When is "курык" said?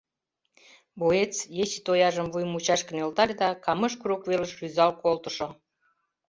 3.99-4.23